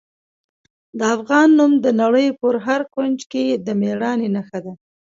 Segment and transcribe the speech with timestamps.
[0.97, 4.73] د افغان نوم د نړۍ په هر کونج کې د میړانې نښه ده.